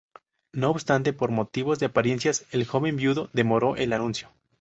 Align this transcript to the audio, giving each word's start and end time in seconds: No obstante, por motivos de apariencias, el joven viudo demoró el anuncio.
No 0.51 0.71
obstante, 0.71 1.13
por 1.13 1.29
motivos 1.29 1.77
de 1.77 1.85
apariencias, 1.85 2.47
el 2.49 2.65
joven 2.65 2.95
viudo 2.95 3.29
demoró 3.33 3.75
el 3.75 3.93
anuncio. 3.93 4.31